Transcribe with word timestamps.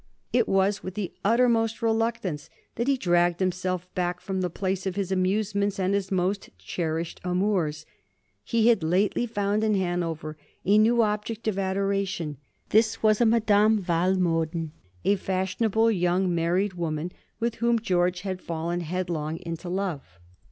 It 0.33 0.47
was 0.49 0.81
with 0.81 0.95
the 0.95 1.13
uttermost 1.23 1.83
reluctance 1.83 2.49
that 2.73 2.87
he 2.87 2.97
dragged 2.97 3.39
himself 3.39 3.87
back 3.93 4.19
from 4.19 4.41
the 4.41 4.49
place 4.49 4.87
of 4.87 4.95
his 4.95 5.11
amusements 5.11 5.77
and 5.77 5.93
his 5.93 6.11
most 6.11 6.49
cherished 6.57 7.21
amours. 7.23 7.85
He 8.43 8.69
had 8.69 8.81
lately 8.81 9.27
found 9.27 9.63
in 9.63 9.75
Hanover 9.75 10.39
a 10.65 10.79
new 10.79 11.03
object 11.03 11.47
of 11.47 11.59
adoration. 11.59 12.37
This 12.69 13.03
was 13.03 13.21
a 13.21 13.27
Madame 13.27 13.83
Walmoden, 13.87 14.71
a 15.05 15.17
fashionable 15.17 15.91
young 15.91 16.33
mar 16.33 16.55
ried 16.55 16.73
woman, 16.73 17.11
with 17.39 17.57
whom 17.57 17.77
George 17.77 18.21
had 18.21 18.41
fallen 18.41 18.79
headlong 18.81 19.37
into 19.43 19.69
love. 19.69 20.17